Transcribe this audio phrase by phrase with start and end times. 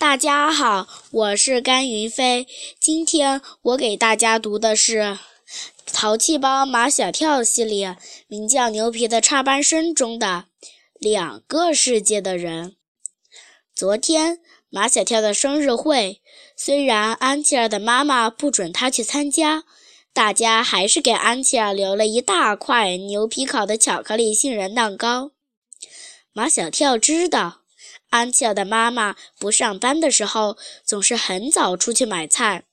[0.00, 2.46] 大家好，我是甘云飞。
[2.80, 5.00] 今天我给大家读的是
[5.92, 10.46] 《淘气包马小跳》系列，名叫《牛皮的插班生》中的
[10.98, 12.76] 两个世界的人。
[13.74, 14.38] 昨天
[14.70, 16.22] 马小跳的生日会，
[16.56, 19.64] 虽然安琪儿的妈妈不准他去参加，
[20.14, 25.32] 大家还是给安琪儿留了一大块牛皮烤的巧克力杏仁蛋糕。
[26.32, 27.59] 马小跳知道。
[28.10, 32.64] 安琪儿的妈妈不上班的时候，总是很早出去买菜。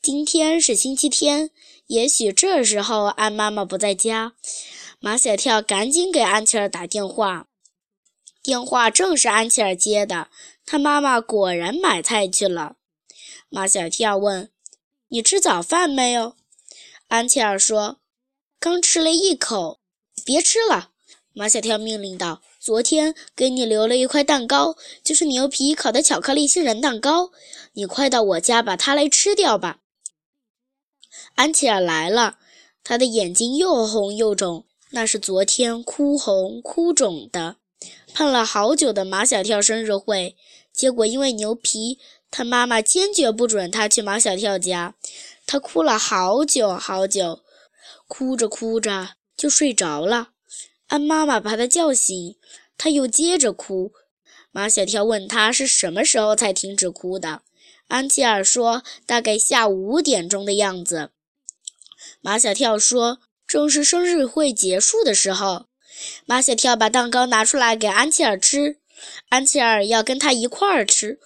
[0.00, 1.50] 今天是星期天，
[1.86, 4.34] 也许这时候安妈妈不在家。
[5.00, 7.48] 马小跳赶紧给安琪儿打电话，
[8.42, 10.28] 电话正是安琪儿接的。
[10.64, 12.76] 他妈妈果然买菜去了。
[13.48, 14.50] 马小跳问
[15.08, 16.36] ：“你吃早饭没有？”
[17.08, 18.00] 安琪儿说
[18.60, 19.80] ：“刚吃了一口，
[20.24, 20.90] 别吃了。”
[21.34, 22.40] 马小跳命令道。
[22.64, 27.30] 昨天给你留了一块蛋糕，就是牛皮烤的巧克力杏仁蛋糕。
[27.74, 29.80] 你快到我家把它来吃掉吧。
[31.34, 32.38] 安琪儿来了，
[32.82, 37.56] 她的眼睛又红又肿，那是昨天哭红哭肿的。
[38.14, 40.34] 盼了好久的马小跳生日会，
[40.72, 41.98] 结果因为牛皮，
[42.30, 44.94] 他妈妈坚决不准他去马小跳家。
[45.46, 47.40] 他哭了好久好久，
[48.08, 50.30] 哭着哭着就睡着了。
[50.88, 52.36] 安妈妈把他叫醒，
[52.76, 53.92] 他又接着哭。
[54.50, 57.42] 马小跳问他是什么时候才停止哭的。
[57.88, 61.10] 安琪儿说：“大概下午五点钟的样子。”
[62.22, 65.66] 马小跳说：“正是生日会结束的时候。”
[66.26, 68.78] 马小跳把蛋糕拿出来给安琪儿吃，
[69.28, 71.20] 安琪儿要跟他一块儿吃。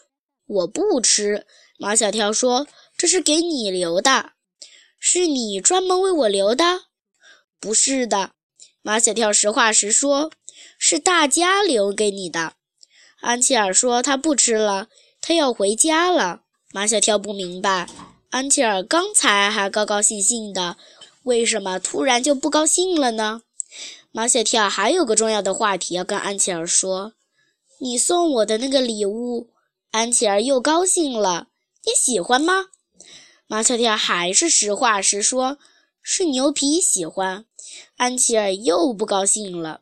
[0.47, 1.47] 我不吃。
[1.79, 2.67] 马小跳说
[2.99, 4.33] ：“这是给你留的，
[4.99, 6.87] 是你专门为我留的？”
[7.61, 8.33] 不是的。
[8.83, 10.31] 马小跳实话实说
[10.79, 12.55] ：“是大家留给你的。”
[13.21, 14.89] 安琪儿说：“他不吃了，
[15.21, 16.43] 他要回家了。”
[16.73, 17.89] 马小跳不明白，
[18.31, 20.77] 安琪儿刚才还高高兴兴的，
[21.23, 23.43] 为什么突然就不高兴了呢？
[24.13, 27.15] 马小跳还有个重要的话题要跟安琪儿说
[27.81, 29.51] ：“你送我的那个礼物。”
[29.93, 31.49] 安琪儿又高兴了
[31.85, 32.67] ：“你喜欢吗？”
[33.49, 35.59] 马小跳还是实话实说
[36.03, 37.47] ：“是牛皮喜欢。”
[37.97, 39.81] 安琪儿又不高兴了。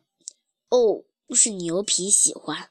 [0.69, 2.69] 哦，是牛皮喜欢。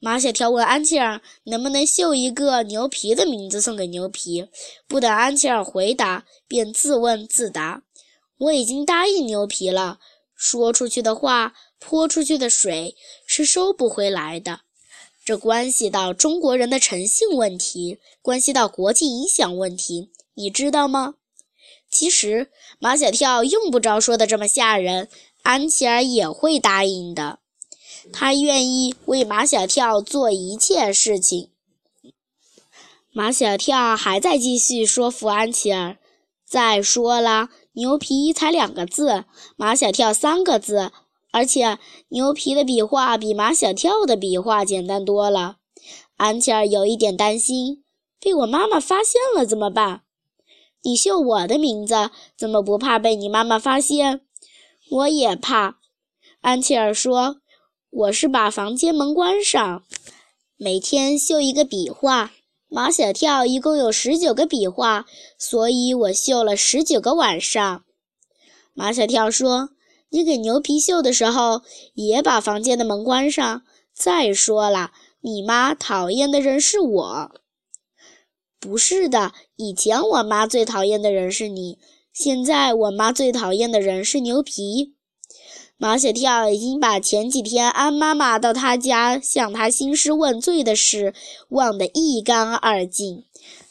[0.00, 4.46] 马小跳问安琪儿能不能绣一个牛皮的名字送给牛皮。
[4.86, 7.82] 不等安琪儿回答，便自问自答
[8.38, 9.98] ：“我已经答应牛皮了，
[10.36, 12.96] 说出去的话，泼出去的水
[13.26, 14.60] 是收不回来的。
[15.24, 21.16] 这关系到中国人的诚信问题，关系到国际影响问题，你知道吗？”
[21.90, 25.08] 其实马小跳用不着说的这么吓人，
[25.48, 27.38] 安琪儿也会答应的。
[28.12, 31.48] 他愿意为马小跳做一切事情。
[33.14, 35.96] 马小跳还在继续说服安琪儿。
[36.44, 39.24] 再说了，牛皮才两个字，
[39.56, 40.92] 马小跳三个字，
[41.32, 45.56] 而且牛皮的笔画比马小跳的笔画简单多了。
[46.18, 47.84] 安琪儿有一点担心，
[48.20, 50.02] 被我妈妈发现了怎么办？
[50.82, 54.20] 你绣我的名字，怎么不怕被你妈妈发现？
[54.90, 55.78] 我也怕。
[56.40, 57.40] 安琪儿说
[57.90, 59.84] ：“我是把房间门关上，
[60.56, 62.32] 每天绣一个笔画。
[62.68, 65.06] 马小跳一共有十九个笔画，
[65.38, 67.84] 所以我绣了十九个晚上。”
[68.72, 69.70] 马小跳说
[70.10, 71.62] ：“你给牛皮绣的时候，
[71.94, 73.62] 也把房间的门关上。
[73.94, 77.40] 再说了，你妈讨厌的人是我。”
[78.60, 81.78] 不是的，以前我妈最讨厌的人是你，
[82.18, 84.94] 现在我妈最讨厌的人是牛皮。
[85.76, 91.14] 马小跳已经把前几天安妈妈到他家向他兴师问罪的事
[91.50, 93.22] 忘得一干二净，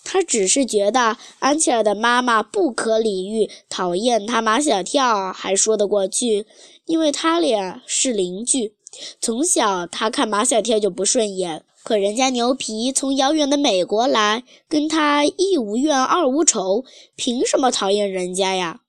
[0.01, 6.45] 他只是觉得安琪儿的妈妈不可理喻，讨厌他马小跳还说得过去，
[6.85, 8.73] 因为他俩是邻居，
[9.19, 11.65] 从小他看马小跳就不顺眼。
[11.87, 16.83] 可人家牛皮从遥远的美国来，跟他一无怨二无仇，
[17.15, 18.81] 凭什么讨厌人家呀？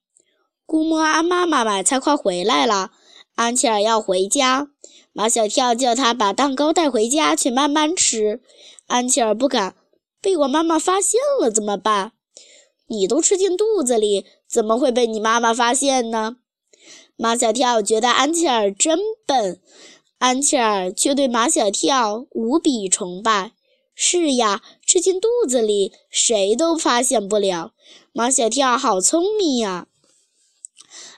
[0.66, 2.90] 估摸安妈妈买菜快回来了，
[3.36, 4.70] 安琪儿要回家，
[5.12, 8.40] 马小跳叫他把蛋糕带回家去慢慢吃。
[8.88, 9.76] 安琪儿不敢，
[10.20, 12.10] 被我妈妈发现了怎么办？
[12.88, 16.38] 你都吃进肚子里，怎么会被你妈妈发现呢？
[17.16, 19.60] 马小跳觉得安琪儿真笨。
[20.18, 23.52] 安琪儿却对马小跳无比崇拜。
[23.94, 27.72] 是呀，吃进肚子里，谁都发现不了。
[28.12, 29.88] 马小跳好聪明呀！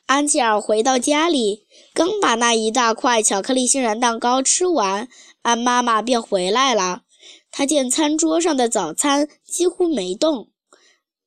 [0.06, 5.08] 安琪儿回到家里，刚把那一大块巧克力杏仁蛋糕吃完，
[5.42, 7.02] 安妈妈便回来了。
[7.50, 10.48] 她见餐桌上的早餐几乎没动。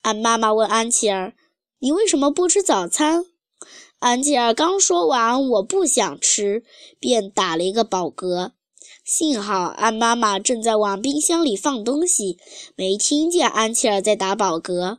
[0.01, 1.33] 安妈妈问安琪儿
[1.79, 3.25] ：“你为什么不吃早餐？”
[4.03, 6.65] 安琪儿刚说完“我不想吃”，
[7.00, 8.51] 便打了一个饱嗝。
[9.05, 12.38] 幸好安妈妈正在往冰箱里放东西，
[12.75, 14.97] 没听见安琪儿在打饱嗝。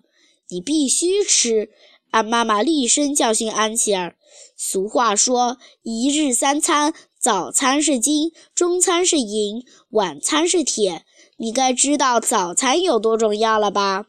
[0.48, 1.68] 你必须吃！
[2.12, 4.16] 安妈妈厉声教训安琪儿。
[4.56, 11.04] 俗话说：“一日三餐，早餐是金，中餐是银，晚餐是铁。”
[11.36, 14.06] 你该知道早餐有多重要了吧？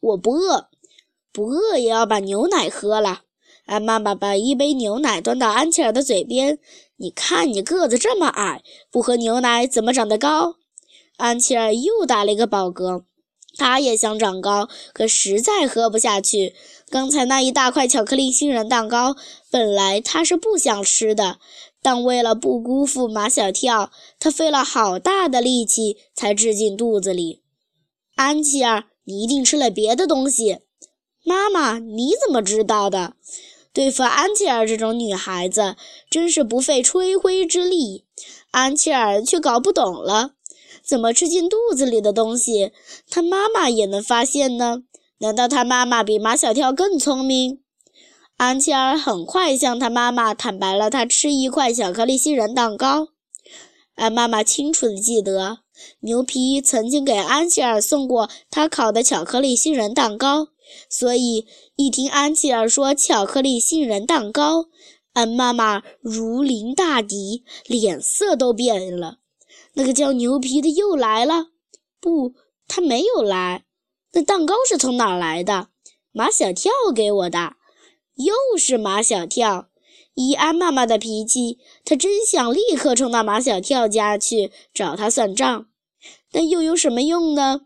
[0.00, 0.70] 我不饿，
[1.30, 3.24] 不饿也要把牛奶喝了。
[3.70, 6.58] 安妈妈把一杯牛奶端到安琪儿的嘴边。
[6.96, 10.56] 你看，你个子这么矮，不喝牛奶怎么长得高？
[11.18, 13.04] 安琪儿又打了一个饱嗝。
[13.56, 16.54] 他也想长高，可实在喝不下去。
[16.88, 19.14] 刚才那一大块巧克力杏仁蛋糕，
[19.52, 21.38] 本来他是不想吃的，
[21.80, 27.42] 但为了不辜负马小跳，他费了好大的力气才吃进肚子里。
[28.16, 28.86] 安琪儿。
[29.04, 30.58] 你一定吃了别的东西，
[31.24, 33.14] 妈妈，你怎么知道的？
[33.72, 35.76] 对付安琪儿这种女孩子，
[36.10, 38.04] 真是不费吹灰之力。
[38.50, 40.32] 安琪儿却搞不懂了，
[40.84, 42.72] 怎么吃进肚子里的东西，
[43.08, 44.82] 她妈妈也能发现呢？
[45.18, 47.60] 难道她妈妈比马小跳更聪明？
[48.36, 53.08] 安琪儿很快向她妈妈坦白了她吃一块巧克力杏仁蛋糕。
[53.94, 55.58] 安妈妈清楚地记得。
[56.00, 60.48] 牛皮曾经给安琪儿送过他烤的巧克力杏仁蛋糕，
[60.88, 61.46] 所以
[61.76, 64.66] 一听安琪儿说巧克力杏仁蛋糕，
[65.12, 69.18] 安妈妈如临大敌，脸色都变了。
[69.74, 71.48] 那个叫牛皮的又来了？
[72.00, 72.34] 不，
[72.66, 73.64] 他没有来。
[74.12, 75.68] 那蛋糕是从哪来的？
[76.12, 77.54] 马小跳给我的。
[78.16, 79.68] 又是马小跳。
[80.14, 85.66] 依安妈妈的脾气，她真想立刻冲到马小跳家去找他算账。
[86.32, 87.62] 但又有什么用呢？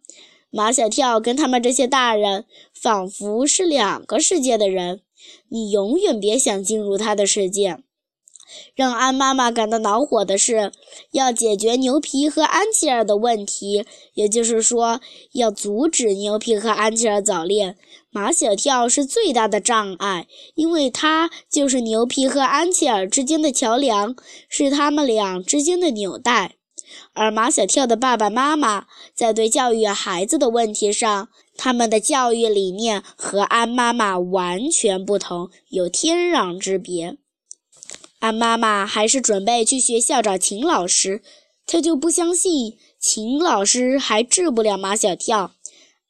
[0.57, 5.01] 马小跳跟他们这些大人仿佛是两个世界的人，
[5.49, 7.79] 你永远别想进入他的世界。
[8.77, 10.71] 让安妈妈感到恼火的是，
[11.11, 15.01] 要解决牛皮和安琪儿的问题，也就是说，
[15.33, 17.77] 要阻止牛皮和安琪儿早恋。
[18.11, 24.15] 马小跳是最大的障碍，因为他就是牛皮和安琪儿之间的桥梁，
[24.49, 26.55] 是他们俩之间的纽带。
[27.13, 37.17] 而马小跳的爸爸妈妈在对教育孩子的问题上，他们的教育理念和安妈妈完全不同，有天壤之别。
[38.19, 41.23] 安妈妈还是准备去学校找秦老师，
[41.67, 45.53] 她就不相信秦老师还治不了马小跳。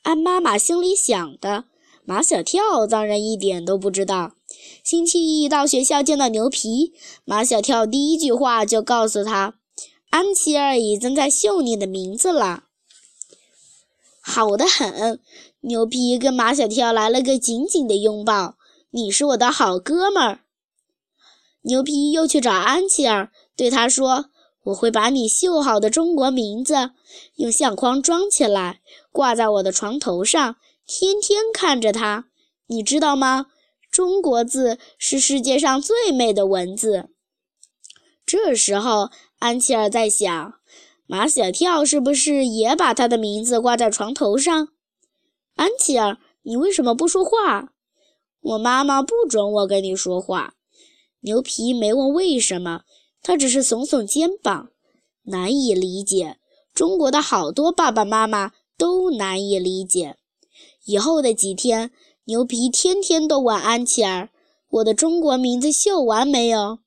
[0.02, 1.64] 安妈妈心里想的，
[2.04, 4.32] 马小跳当然一点都不知道。
[4.84, 6.92] 星期一到学校见到牛皮，
[7.24, 9.54] 马小跳第一句话就告诉他。
[10.14, 12.66] 安琪儿已经在绣你的名字了，
[14.20, 15.18] 好的很。
[15.62, 18.54] 牛皮跟马小跳来了个紧紧的拥抱，
[18.90, 20.42] 你是我的好哥们儿。
[21.62, 24.26] 牛皮又去找安琪儿，对他说
[24.66, 26.92] ：“我会把你绣好的中国名字
[27.34, 30.54] 用相框装起来，挂在我的床头上，
[30.86, 32.26] 天天看着它。
[32.68, 33.46] 你知道吗？
[33.90, 37.08] 中国字是世界上最美的文字。”
[38.26, 39.10] 这时候。
[39.40, 40.54] 安琪儿在想，
[41.06, 44.68] 马小跳是不是也把他的名字挂在床头上？
[45.54, 47.74] 安琪儿，你为什么不说话？
[48.40, 50.54] 我妈妈不准我跟你说话。
[51.20, 52.84] 牛皮没问为什么，
[53.22, 54.70] 他只是耸耸肩膀，
[55.24, 56.38] 难以理解。
[56.72, 60.16] 中国的好多爸爸妈妈都难以理解。
[60.86, 61.90] 以后的几天，
[62.24, 64.30] 牛皮天天都问安琪儿
[64.70, 66.78] ：“我的中国名字绣完没有？”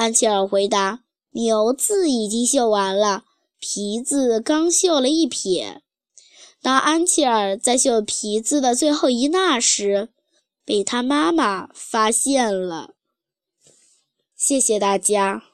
[0.00, 1.04] 安琪尔回答。
[1.32, 3.24] 牛字已经绣完了，
[3.58, 5.82] 皮字刚绣了一撇。
[6.62, 10.08] 当安琪儿在绣皮字的最后一捺时，
[10.64, 12.94] 被他妈妈发现了。
[14.34, 15.49] 谢谢大家。